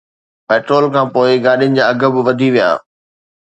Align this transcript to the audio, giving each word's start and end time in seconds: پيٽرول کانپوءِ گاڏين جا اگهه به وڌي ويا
پيٽرول 0.47 0.85
کانپوءِ 0.95 1.29
گاڏين 1.45 1.71
جا 1.77 1.83
اگهه 1.91 2.09
به 2.13 2.19
وڌي 2.27 2.49
ويا 2.53 2.69